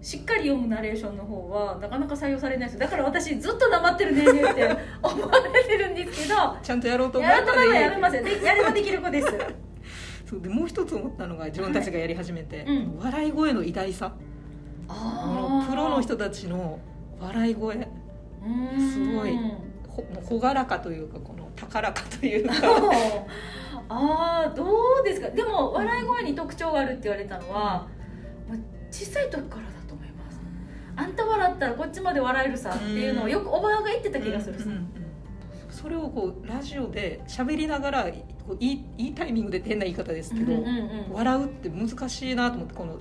[0.03, 2.81] しっかり読むナレーションの方はなかなか採用されないですよ。
[2.81, 7.91] だから私ずっとなまってるねって 思われてるんですけどちゃんとやろうと思やると思えばや
[8.55, 9.27] ればできる子です
[10.27, 12.99] そうでもう一つ思ったのが自分たちがやり始めて、うん。
[12.99, 14.13] 笑い声の偉大さ。
[14.89, 16.79] このプロの人たちの
[17.21, 17.89] 笑い声。
[18.77, 19.39] すすごい。
[19.89, 22.53] ほ朗らかというかこの高らかというか。
[23.89, 24.65] ああど
[25.01, 25.31] うですか？
[25.31, 27.87] でも笑い声に特徴があるって言われたのは、
[28.49, 28.59] まあ
[28.91, 30.41] 小さい時からだと思います。
[30.97, 34.89] あんた笑ったらこっちまで笑えるさっていうのをよくおばあが言ってた気がするさ、うんうんうん。
[35.71, 38.11] それをこうラジオで喋りながら
[38.47, 40.71] こういいいいタイミングでって変な言い方ですけど、うんうんう
[41.11, 41.13] ん。
[41.13, 42.99] 笑うって難しいなと思ってこの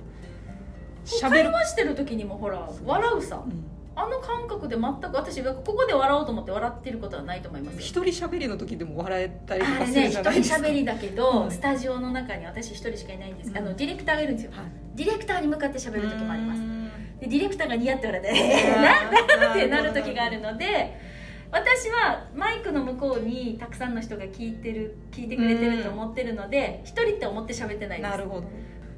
[1.04, 3.42] 喋会る、話してる時にもほら笑うさ。
[3.44, 3.64] うん。
[3.98, 7.80] あの感覚で全く私ここで笑おうと思って笑ってることはないと思いますよ。
[7.80, 11.50] 一人喋りの時でも笑えたりとあれかするね一人じゃないですか、喋りだけど、うん。
[11.50, 13.56] スタジオの中に私一人しかいないんです、うん。
[13.56, 14.52] あのディレクターがいるんですよ。
[14.52, 14.64] はい。
[14.96, 16.60] ディレクターに向かって喋る時もあります。
[16.60, 16.76] うん。
[17.20, 21.15] でディレクターが似合って言われてあー「な ってなる時があるので
[21.50, 28.10] 私はマイクの向こうにたくさんの人が聞いてる聞いてくれてると思ってるので一人って思って喋ってないです。
[28.10, 28.48] なるほど。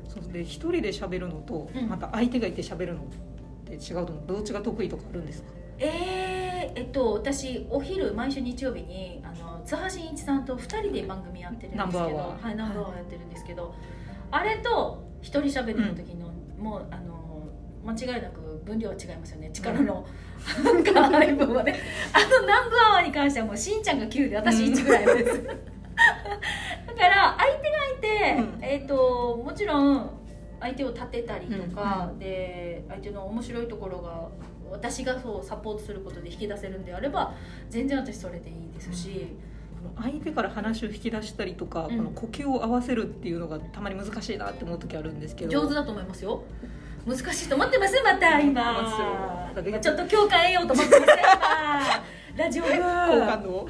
[0.09, 1.89] そうで一人で喋るのと、うん。
[1.89, 3.05] また相手がいて喋るのっ
[3.65, 4.27] て違うと思う。
[4.27, 5.51] どっちが得意とかあるんですか？
[5.79, 12.39] えー、えっと私お昼毎週日曜日にあの津波真一さんと2人で番組やってるんですけどナンバーワン。
[12.39, 13.75] はい、ナンバーワンやってるんですけど、
[14.31, 17.49] あれと一人喋りの時の、もうあの
[17.85, 19.51] 間違いなく分量は違いますよね。
[19.53, 20.07] 力の、
[21.11, 21.75] 配分はね。
[22.13, 28.65] あのナンバーワンに関してはもうしんちゃんが9で私1ぐらいです、だから相手がいて、うん。
[28.65, 30.11] えっ、ともちろん
[30.61, 32.19] 相手を立てたりとか、うん。
[32.19, 34.29] で相手の面白いところが
[34.71, 37.35] 私がそうサポートすることで引き出せるんであれば
[37.71, 39.29] 全然私それでいいですし、
[39.97, 45.51] 相手から話を引き出したりとか、うんこの呼吸を合わせるっていうのがたまに難しいなって思う時あるんですけど。
[45.51, 46.43] 上手だと思いますよ
[47.09, 49.53] 難しいと思ってますまた今。
[49.81, 51.13] ちょっと共感得ようと思ってます。
[52.37, 52.45] 今。
[52.45, 53.69] ラジオ部好感度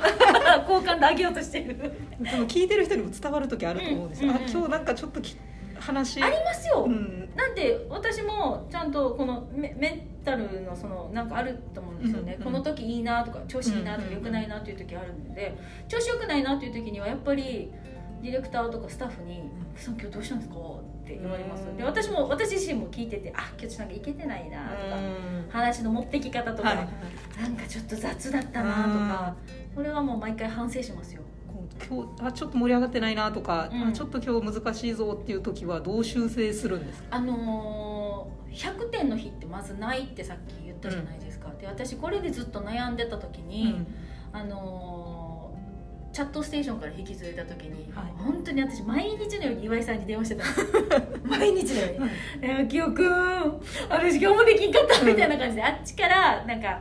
[0.67, 1.77] 好感度上げようとしてる。
[1.77, 5.37] でも聞いてる人にも伝わる時あると思うんですよ、うんうんあ今日なんかちょっとき
[5.79, 6.23] 話。
[6.23, 7.31] ありますよ、うん。
[7.37, 9.89] なんで私もちゃんとこのメメ
[10.21, 14.25] ンタルのそのなんかあると思うんですよね、うんうんこの時いいなとか調子いいなとかうんうんうん。
[14.25, 15.55] 良くないなっていう時あるので。
[15.87, 17.71] 調子良くないなっていう時にはやっぱり
[18.23, 19.43] ディレクターとかスタッフに
[19.77, 20.57] 「福さん今日どうしたんですか?」
[21.15, 21.67] って言われます。
[21.69, 25.49] うんで私も私自身も聞いてて「あ今日ちょっとなんかいけてないな」とかうん。
[25.51, 26.79] 話の持ってき方とか、はい。
[27.41, 29.35] なんかちょっと雑だったなとか
[29.75, 31.23] これはもう毎回反省しますよ。
[31.89, 33.89] 今日あちょっと盛り上がってないなとか、うん。
[33.89, 37.17] あちょっと今日難しいぞっていう時はどう修正するんですか？
[37.17, 43.87] あのー100点の日ってまずないってさっき言ったじゃないですか、で私これでずっと悩んでた時に、
[44.33, 45.08] あのー
[46.13, 48.05] チャットステーションから引き継いだ時に、はい。
[48.17, 50.45] 本当に私毎日のように岩井さんに電話してた
[51.29, 52.11] 毎日のように
[52.43, 56.81] 「えきよくん私今日もできんかった」みたいな感じで、あっちからなんか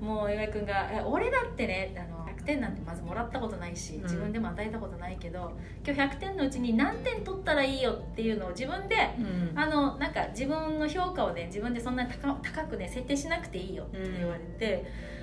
[0.00, 4.02] もう岩井君がえ「俺だってねあの100点なんてまずもらったことないしん。
[4.02, 5.52] 自分でも与えたことないけど、
[5.86, 9.52] 今日100点のうちに何点取ったらいいよっていうのを自分でうん。
[9.54, 15.19] あのなんか自分の評価をね自分でそんなに高高くね設定しなくていいよって言われて、あ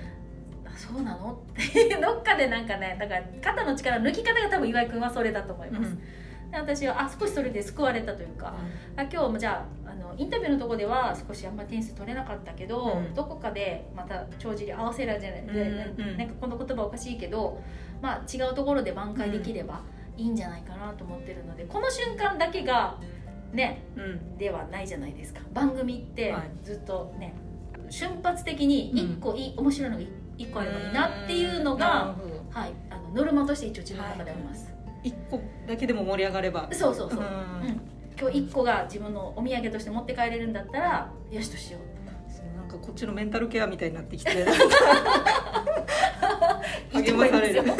[0.76, 1.38] そうなの？
[1.52, 5.96] っ てどっかでなんかねだから肩の力抜き方が多分岩井君はそれだと思います、
[6.50, 8.54] で私はあ少しそれで救われたというか、
[8.96, 13.14] あ今日もじゃああのインタビューのとこでは少しあんまり点数取れなかったけど、うん。
[13.14, 15.64] どこかでまた帳尻合わせらじゃない、でう
[15.96, 16.16] んうん。
[16.18, 17.60] なんかこの言葉おかしいけど、
[18.00, 19.82] まあ、違うところで挽回できれば
[20.16, 22.96] いいんじゃないかなと思ってるのでこの瞬間だけが
[23.52, 24.38] ねうん。
[24.38, 25.40] ではないじゃないですか。
[25.52, 26.42] 番組ってはい。
[26.62, 27.34] ずっとね、
[27.90, 30.02] 瞬発的に1個いい、面白いのが
[30.38, 32.16] 1個あればいいなっていうのが、
[32.50, 34.72] はい、あのノルマとして一応自分の中であります、
[35.02, 36.68] 一個だけでも盛り上がれば。
[36.72, 37.24] そうそうそう、うん。
[37.24, 37.28] う
[37.70, 37.80] ん。
[38.20, 41.82] 今日1個が自分のお土産として持って帰れるんだったらよしとしよう
[42.56, 44.44] なんかこっちのメンタルケアみたいになってきて。
[46.92, 47.62] 励まされる。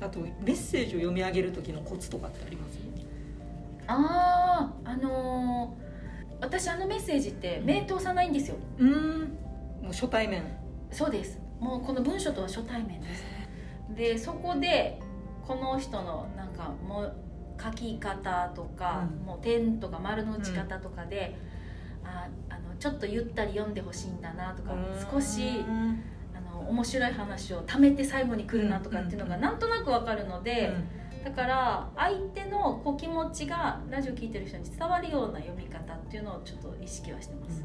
[0.00, 2.78] あとメッセージを読み上げる時のコツとかってあります？
[3.88, 5.85] あああのー
[6.40, 8.56] 私あのメッセージって目通さないんですよ。
[8.78, 9.20] うん。
[9.82, 10.42] もう初対面。
[10.90, 11.40] そうです。
[11.60, 13.24] もうこの文章とは初対面です。
[13.94, 15.00] でそこで
[15.46, 17.14] この人のなんかもう
[17.62, 19.26] 書き方とか、うん。
[19.26, 21.36] もう点とか丸の打ち方とかで、
[22.04, 24.74] ああのちょっとゆったり読んでほしいんだなとか
[25.10, 26.02] 少しうん。
[26.34, 29.40] あの面白い話をためて最後に来るなとかっていうのがうん。
[29.40, 30.72] なんとなくわかるので、
[31.26, 37.64] だから相手のこう気持ちがラジオ聞いてる人に伝わるような読み方っていうのをちょっと意識はしてます、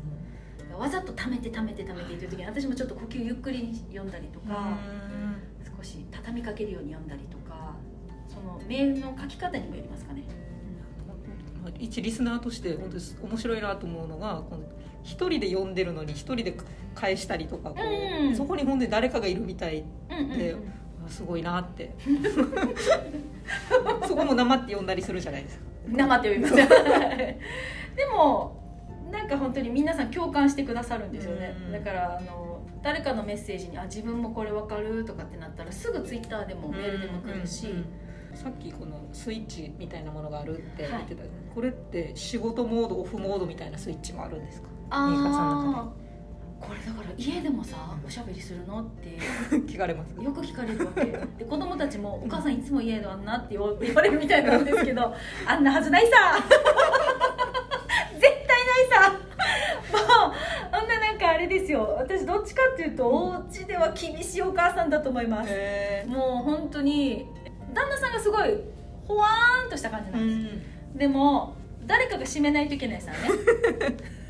[0.75, 4.79] わざとためてためてためてっていう時に私もちょっと呼吸ゆっくりに読んだりとか、
[5.77, 7.75] 少し畳みかけるように読んだりとか
[8.27, 10.23] そのメールの書き方にもよりますかね、
[11.63, 14.63] まあ一リスナーとして本当に面白いなと思うのがこの
[15.03, 16.57] 一人で読んでるのに一人で
[16.95, 21.93] 返したりとかこう、うんそこに本当に誰かがいるみたいうんうんうんすごいなって。
[24.07, 25.65] そこも生って読んだりするじゃないですか。
[25.87, 26.55] 生って読みます。
[27.95, 28.57] でも
[29.11, 37.85] なんか本当に皆さん共感してくださるんですよね、うんだからあの誰かのメッセージに「あ自分もこれ分かる」とかってなったらすぐツイッターでもメールでも来るし、うんうん
[38.33, 44.69] さっきこのスイッチみたいなものがあるって言ってた、これって仕事モードオフモードみたいなスイッチもあるんですか？
[44.89, 45.91] あ
[46.61, 49.17] これだから家でもさおしゃべりするのって
[49.67, 50.23] 聞かれます。
[50.23, 51.05] よく聞かれるわけ。
[51.39, 55.13] で子供たちも「お母さんいつも家であんな」って言われるみたいなんですけど
[55.47, 56.11] あんなはずないさ
[58.13, 58.33] 絶対な
[58.79, 59.11] いさ
[59.91, 60.33] もう
[60.71, 61.95] あんななんかあれですよ。
[61.97, 65.49] 私どっちかっていうとお家では厳しいお母さんだと思います。
[65.51, 67.25] へもう本当に
[67.73, 68.61] 旦那さんがすごい
[69.07, 70.55] ほわーんとした感じうなんです、
[70.95, 70.97] ん。
[70.97, 73.17] でも誰かが締めないといけないさね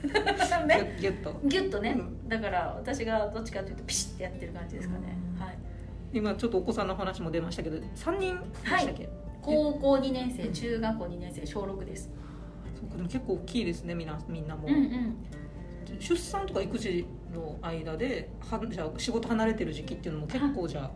[0.67, 0.97] ね。
[0.99, 1.39] ギュッと。
[1.45, 2.29] ギュッとね、うん。
[2.29, 5.41] だから私がどっちかというとピシッてやってる感じですかね、うん。
[5.41, 5.57] はい。
[6.13, 9.09] 今ちょっとお子さんの話も出ましたけど3人でしたっけ、
[9.41, 12.11] 高校2年生中学校2年生小6です。
[12.79, 12.97] そうか。
[12.97, 15.15] でも結構大きいですねみんなみんなも、うんうん。
[15.99, 20.91] 出産とか育児の間ではじゃあ仕事離れてる時期っていうのも結構じゃあ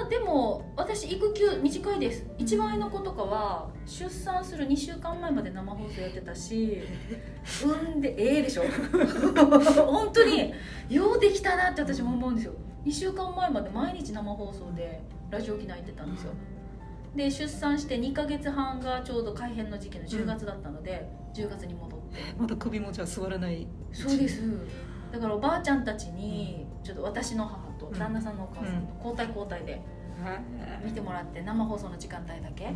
[0.00, 2.26] あーでも私育休短いです。
[2.38, 6.82] 一番上の子とかは出産する2週間前まで生放送やってたし
[7.62, 8.62] 産んでええでしょ。
[9.86, 10.52] 本当に
[10.88, 12.54] ようできたなって私も思うんですよ。
[12.84, 16.32] 2週間前まで毎日生放送でラジオ機内行ってたんですよ。
[17.16, 22.20] で出産して2ヶ月半がちょうど改編の時期の10月だったので、10月に戻って。
[22.38, 23.66] まだ首もじゃあ座らない。
[23.92, 24.42] そうです。
[25.10, 29.80] だからおばあちゃんたちにちょっと私の母旦那さんのお母さんと交代交代で
[30.84, 32.74] 見てもらって生放送の時間帯だけ、はい、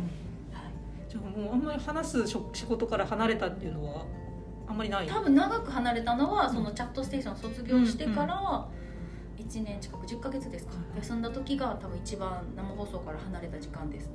[1.09, 4.05] じゃあもうあんまり話す仕事から離れたっていうのは
[4.67, 5.07] あんまりない？
[5.07, 8.67] 多分長く離れたのはそのチャットステーション卒業してから
[9.37, 10.73] 1年近く10ヶ月ですか。
[10.75, 14.13] うん休んだ時が多分一番生放送から離れた時間ですね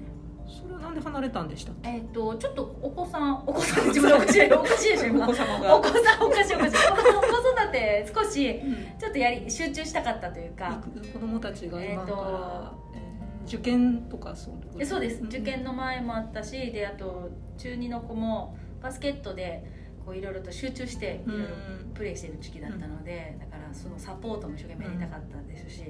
[0.49, 6.77] それはなんで離れたんでしたえっ、とちょっとお子さんお子さん自分で おかしいおかしいでしょお今お子さんおかしいおかしい。
[6.77, 8.99] 子育て少しうん。
[8.99, 10.83] ちょっとやり集中したかったというか。
[11.13, 13.09] 子供たちが今から、えー
[13.49, 15.23] 受験とかそうえそうです。
[15.23, 15.27] ん。
[15.27, 19.65] 受験の前もあったしであと中2の子もバスケットで
[20.05, 21.47] こういろいろと集中していろいろ
[21.95, 25.83] プレーしてる時期だったので、だからそのサポートも一生懸命やりたかったですし、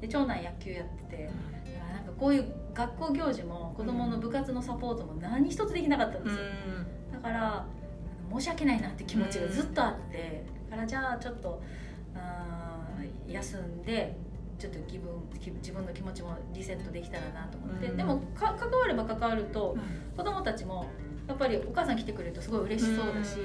[0.00, 1.30] で長男野球やってて
[2.18, 6.42] こういう学校行事も子供の部活のサポートも何一つできなかったんですよ、
[7.12, 7.66] だから
[8.32, 11.62] 申し訳ないなって気持ちがずっとあって、だからじゃあちょっと
[13.28, 14.16] 休んで
[14.58, 17.96] ちょっと気分気自分の気持ちもリセットできたらなと思って、うん。
[17.96, 19.76] でもか関われば関わると
[20.16, 20.86] 子供たちも
[21.26, 23.36] やっぱりお母さん来てくれるとすごい嬉しそうだし、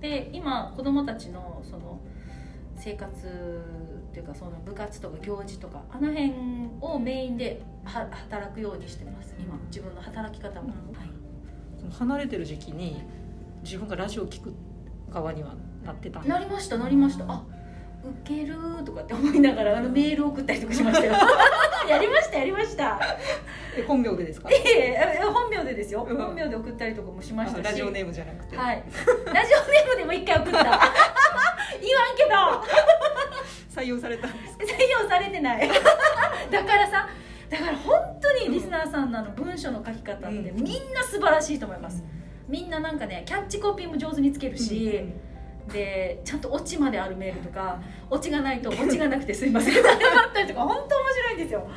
[0.00, 2.00] で今子供たちのその
[2.76, 3.60] 生活
[4.08, 6.32] っていうかその部活とか行事とかあの辺
[6.80, 9.34] をメインでは働くようにしてます。
[9.38, 10.94] 今自分の働き方も、うん。
[10.98, 11.10] はい。
[11.78, 13.02] その離れてる時期に
[13.62, 14.54] 自分がラジオを聞く
[15.10, 17.24] 側にはなってたんなりましたなりました。
[17.28, 17.44] あ
[18.24, 21.14] 受けるとかって思いながらあのメール送ったりとかしましたよ。
[21.88, 22.98] やりましたやりました。
[23.76, 24.48] え本名でですか？
[24.50, 26.16] いえ本名でですよ、うん。
[26.16, 27.66] 本名で送ったりとかもしましたし。
[27.66, 28.82] あラジオネームじゃなくて、はい。
[29.26, 30.58] ラジオネームでも一回送った。
[30.62, 30.80] 言わん
[32.16, 32.24] け
[33.74, 33.80] ど。
[33.80, 34.64] 採用されたんですか？
[34.64, 35.68] 採用されてない。
[36.50, 37.08] だからさ
[37.50, 40.62] だから本当にリスナーさんのあの文章の書き方ってうん。
[40.62, 42.02] みんな素晴らしいと思います、
[42.48, 45.04] みんななんかねキャッチコピーも上手につけるし、
[45.68, 49.92] でちゃんとオチまであるメールとかオチがないとオチがなくてすいませんってあ
[50.30, 51.68] ったりとか本当面白いんですよ。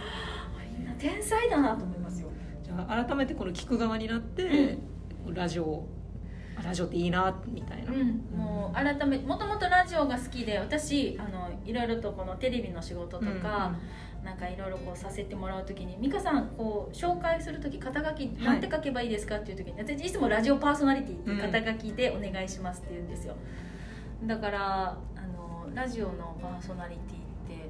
[0.77, 2.29] みんな天才だなと思いますよ。
[2.63, 4.77] じゃあ改めてこの聞く側になって、
[5.27, 5.85] ラジオ
[6.55, 13.75] あラジオっていいなみたいな、うん、もう改めもともとラジオが好きで私あのいろいろとこのテレビの仕事とか、
[14.23, 23.35] なんかいろいろこうさせてもらう時に美香さんこう紹介する時肩書きなんて書けばいいですかっていう時に私いつもラジオパーソナリティっていう肩書きでお願いしますって言うんですよ
[24.23, 27.69] だからあのラジオのパーソナリティって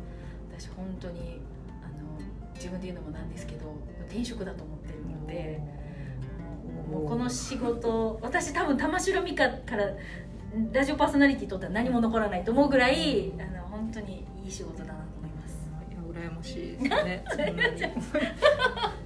[0.57, 1.39] 私本当に
[1.81, 2.19] あの
[2.55, 3.73] 自分で言うのもなんですけど
[4.07, 5.81] 転職だと思ってるので。
[6.91, 9.85] もうこの仕事私多分玉城美香から
[10.73, 15.00] ラジオパーソナリティとっては何も残らないと思うぐらいあの本当にいい仕事だな
[16.12, 17.24] 羨ましいですね。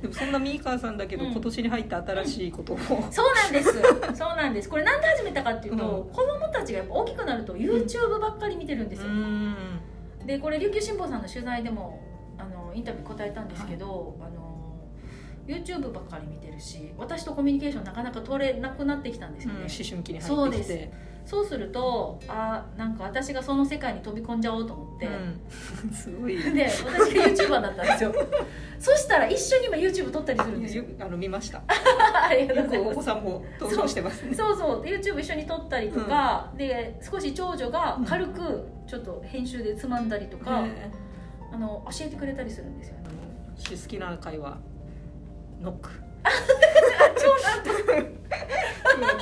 [0.02, 0.08] で？
[0.08, 1.32] もそんなミーカーさんだけど、うん。
[1.32, 2.78] 今年に入った新しいことを。
[2.78, 3.72] そうなんです。
[4.16, 4.70] そうなんです。
[4.70, 6.14] これなんで始めたかっていうと、うん。
[6.14, 9.56] 子供たちがやっぱ大きくなると YouTube ばっかり見てるんですよ、ん。
[10.26, 12.02] でこれ琉球新報さんの取材でも
[12.38, 14.56] あのインタビュー答えたんですけど、あの
[15.48, 20.94] YouTube ばっかり見てるし私とコミュニケーションなかなか取れなくなってきたんですよね、思春期にそうです入ってきて。
[20.94, 21.15] そうす
[21.58, 25.94] るとあなんか私がその世界に飛び込んじゃおうと思って、うん。
[25.94, 26.38] すごい。
[26.54, 28.14] で私が YouTuber だったんですよ。
[28.80, 30.84] そしたら一緒に今 YouTube 撮ったりするんですよ。
[31.00, 31.64] あの見ました。
[31.68, 32.96] ありがとうよくおございます。
[32.96, 34.24] 子さんも登場してます。
[34.24, 34.82] ねそうそう。
[34.84, 40.90] で YouTube 一緒に撮ったりとか、で少し長女が軽くちょっと編集でつまんだりとか、え
[41.52, 42.96] あの教えてくれたりするんですよ。
[43.04, 43.16] ーあの
[43.58, 44.58] 私好きな会話。
[45.62, 45.90] ノック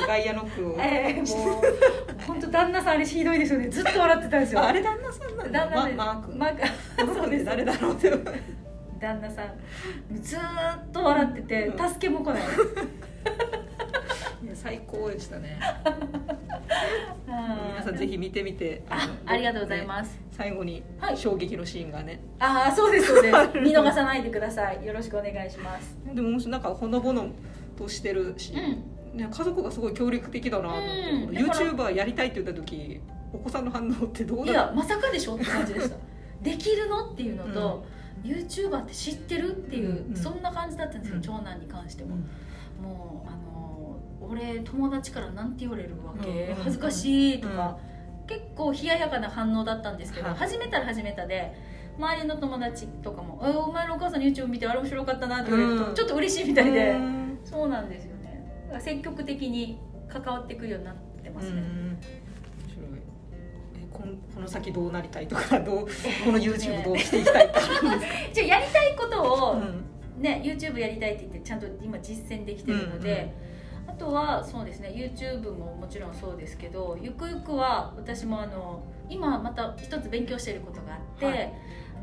[0.08, 1.62] 外野ノックを、ええもう
[2.28, 3.70] 本当旦那さんあれひどいですよね。
[3.70, 4.62] ずっと笑ってたんですよ。
[4.62, 5.66] ああれ旦那さんなんだ。
[5.66, 6.62] 旦那でママー君マーク。
[6.98, 8.12] この子って誰だろうって。
[9.00, 9.54] 旦那さん。
[10.22, 11.90] ずーっと笑っててうん。
[11.90, 12.44] 助けも来ない、
[14.44, 15.60] いや最高でしたね。
[17.28, 18.84] 皆皆さんぜひ見てみて。
[19.26, 21.18] ありがとうございねます、最後にはい。
[21.18, 23.36] 衝撃のシーンがね、ああそうですそうです。
[23.60, 24.86] 見逃さないでください。
[24.86, 25.98] よろしくお願いします。
[26.14, 27.28] でもなんかほのぼの
[27.78, 28.84] としてるし、うん
[29.14, 33.00] ね、家族がすごい協力的だなと思って、YouTuber やりたいって言った時
[33.32, 35.96] お子さんの反応ってどういだやまさかでしょって感じでした。
[36.42, 37.12] できるの？
[37.12, 37.86] っていうのと、
[38.24, 39.56] YouTuber って知ってる？
[39.56, 40.16] っていう、うんうん。
[40.16, 41.22] そんな感じだったんですよ、うん。
[41.22, 42.84] 長男に関しても、うん。
[42.84, 43.98] もうあの
[44.30, 47.78] 俺友達からなんて言われるわけ、うん恥ずかしいとか、
[48.28, 50.38] 結構冷ややかな反応だったんですけど、はい。
[50.38, 51.54] 始めたら始めたで
[51.98, 55.96] 周りの友達とかも「えお前のお母さんの YouTube 見てあれ面白かったな」って言われると、うん。
[55.96, 57.40] ちょっと嬉しいみたいで、うん。
[57.46, 58.13] そうなんですよ
[58.80, 61.64] 積極的に関わってくるようになってますね、
[63.92, 65.88] こんこの先どうなりたいとかどう
[66.26, 69.86] この YouTube どうしていきたいってあるんですか、じゃあやりたいことを、うん。
[70.22, 73.34] ね YouTube やりたいって言ってちゃんと今実践できてるので、
[73.88, 81.54] あとはそうですね YouTube ももちろんそうですけどゆくゆくは私もあの今また一つ勉強していることがあって、はい。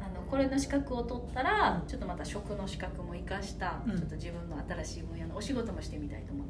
[0.02, 3.96] あのこれの資格を取ったらちょっとまた職の資格も生かした、うん。
[3.96, 6.46] ちょっと自分の新しい分野のお仕事もしてみたいと思っ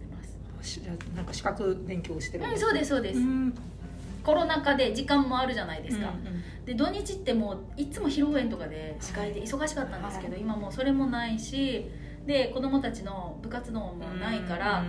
[1.14, 3.54] なんか資格勉強してるうん、そうですそうです、うん。
[4.24, 6.64] コロナ禍で時間もあるじゃないですか、うんうん。
[6.64, 11.90] で土日ってもういつも披露宴とかで司会で忙しかったんですけど、今もうそれもないし
[12.26, 14.84] で子供たちの部活動もないから、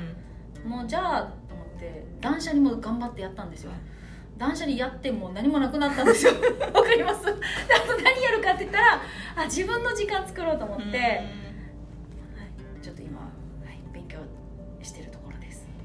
[0.65, 3.72] もうじゃあと思って断捨離も頑張ってやったんですよ。
[4.38, 6.34] 断捨離やってもう何もなくなったんですよ。
[6.74, 7.26] わかります？
[7.26, 7.34] であ
[7.88, 9.01] と何やるかって言ったら
[9.36, 11.26] あ自分の時間作ろうと思って、はい、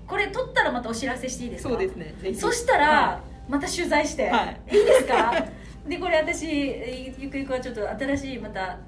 [0.07, 1.71] これ取ったらまたお知らせしていいですか？
[1.71, 2.15] そうですね。
[2.21, 2.37] ぜひ。
[2.39, 4.61] そしたら、はまた取材して、はい。
[4.77, 5.33] い、いですか？
[5.89, 8.79] でこれ私えゆくゆくはちょっと新しいまた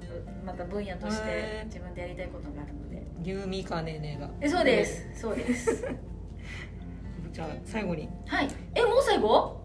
[0.45, 3.03] また分野として自分でやりたいことがあるので。
[3.19, 4.29] ニューミカネーネーが。
[4.41, 5.05] えそうです。
[5.13, 5.85] そうです。
[7.31, 8.09] じゃあ最後に。
[8.27, 8.47] はい。
[8.75, 9.57] えもう最後？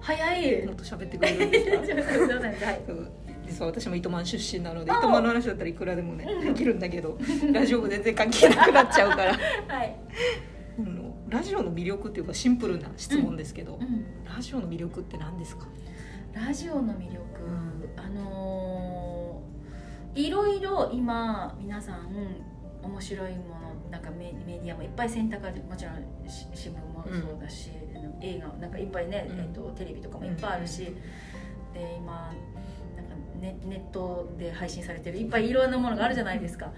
[0.00, 0.66] 早い。
[0.66, 1.70] もっと喋ってくれるんです
[2.28, 2.34] か？
[2.66, 2.80] はい。
[3.46, 7.18] 実は私も糸満出身なのであ糸満の話だったらいくらでもねできるんだけど
[7.52, 9.32] ラジオ部全然関係なくなっちゃうから。
[9.66, 9.96] はい、
[11.28, 15.66] ラジオの魅力っていうかシンプルな質問ですけど、うん、ラジオの魅力って何ですか？
[16.32, 17.20] ラジオの魅力、
[17.96, 19.50] あのー
[20.12, 22.08] いろいろ今皆さん
[22.82, 25.94] 面白いものなんかメメディアもいっぱい選択がもちろん
[26.28, 27.70] し新聞もそうだし、
[28.20, 29.38] 映画なんかいっぱいね、うん。
[29.38, 30.96] えっとテレビとかもいっぱいあるし、
[31.72, 32.32] で今
[32.96, 36.72] なんかネネットで配信されてるいっぱいいろんなものがあるじゃないですか。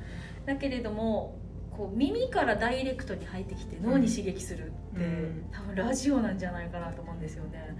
[0.44, 1.38] だけれども
[1.82, 5.50] こう耳からダイレクトに入ってきて脳に刺激するって、うん。
[5.50, 7.76] 多分ラジオなんじゃないかなと思うんですよね。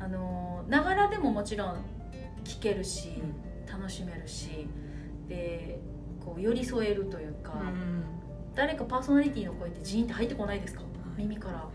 [0.00, 1.84] あのながらでももちろん
[2.42, 3.22] 聞けるし、
[3.70, 4.66] 楽しめるし
[5.28, 5.78] で
[6.24, 7.52] こう寄り添えるというか、
[8.54, 10.80] 誰かパーソナリティの声ってジーンって入ってこないですか、
[11.18, 11.68] 耳から。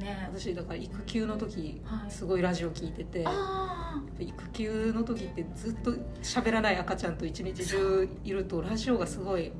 [0.00, 0.28] ね。
[0.34, 2.10] 私だから育休の時はい。
[2.10, 5.92] すごいラジオ聞いてて、あ育休の時ってずっと
[6.24, 9.52] 喋らない赤ちゃんと一日中いるとラジオがすごい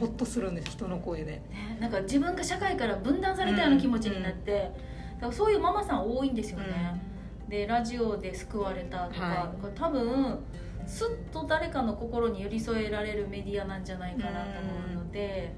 [0.00, 1.42] ホッとするんです人の声で。
[1.52, 4.72] あ、ね、なんか自分が社会から分断されたような気持ちになって、
[5.16, 7.00] だからそういうママさん多いんですよね、
[7.48, 10.38] でラジオで救われたとか,、は多分
[10.86, 15.52] すっと誰かの心に寄り添えられるメディアなんじゃないかなと思うので、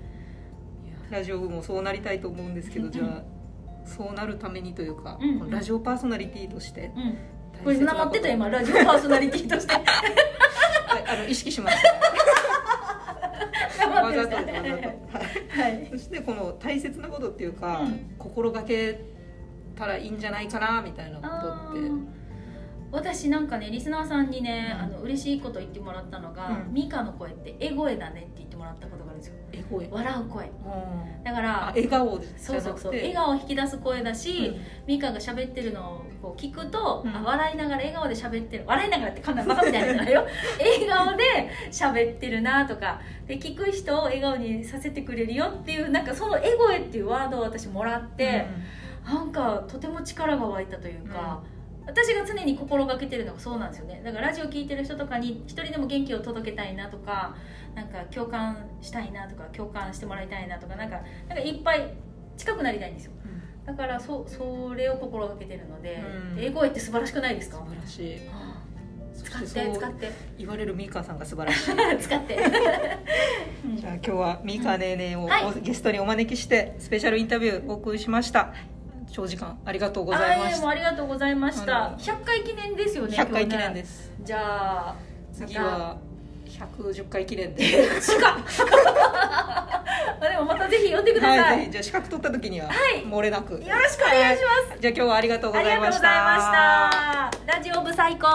[1.11, 3.23] ラジオ部もそうなりたいと思うんですけどじゃあ
[3.85, 6.93] そうなるためにというか、うんこのラジオパーソナリティとして。
[6.97, 9.75] うん、これ大切な名乗ってた今ラジオパーソナリティとして。
[9.81, 9.85] はい
[11.07, 12.10] あの意識しました
[13.91, 14.53] わざとわざと。
[14.53, 14.73] はい。
[15.49, 18.15] はいそしてこの大切なことっていうか、うん。
[18.19, 19.01] 心がけ
[19.75, 21.91] たらいいんじゃないかなみたいなことって。
[22.93, 24.81] 私なんかねリスナーさんにね、うん。
[24.81, 26.75] あの嬉しいこと言ってもらったのが「うん。
[26.75, 29.10] ミカの声ってえ声だね」って言ってもらったことが
[29.91, 30.47] 笑う声。
[30.47, 31.25] うん。
[31.25, 32.93] だからあ笑顔じそうそうそう。
[32.93, 37.15] 笑顔を引き出す声だし、うんミカが喋ってるのをこう聞くと、うん。
[37.15, 38.65] あ笑いながら笑顔で喋ってる。
[38.67, 40.27] 笑いながらってかなりバカみたいなよ。
[40.59, 41.25] 笑顔で
[41.71, 48.47] 喋ってるなとかで聞く人を笑顔にさせてくれるよっていうなんかその「え声」っていうワードを私もらって、
[49.05, 51.41] なんかとても力が湧いたというか、
[51.87, 54.01] 私が常に心がけてるのがそうなんですよね。
[54.05, 57.35] だからラジオ聞いてる人とかに一人でも元気を届けたいなとか
[57.75, 61.95] なんか共感したいなとか共感してもらいたいなとかなんかなんかいっぱい
[62.37, 63.13] 近くなりたいんですよ。
[63.67, 66.03] だからそそれを心がけてるので、
[66.35, 66.39] うん。
[66.41, 67.59] 英語って素晴らしくないですか？
[67.59, 68.29] 素晴らしい。
[68.29, 68.61] はあ
[69.13, 70.13] 使って使って。
[70.39, 71.73] 言われるミカさんが素晴らしい。
[72.01, 72.37] 使って、
[73.65, 75.61] う んじゃあ今日はミカネーネーをはい。
[75.61, 78.55] ゲストにお招きしてスペシャルインタビューお送りしました
[79.13, 80.69] 長時間ありがとうございました。
[80.69, 81.87] ありがとうございました。
[81.87, 84.05] あの100回記念ですよね100回記念です。
[84.05, 84.95] すじゃあ
[85.33, 85.97] 次は
[86.47, 87.65] 110回記念で。
[90.21, 93.05] でもまたぜひ呼んでください、はいじゃあ資格取った時にははい。
[93.05, 97.31] 漏れなく、よろしくお願いします、じゃあ今日はありがとうごありがとうございました。
[97.47, 98.29] ラジオ部最高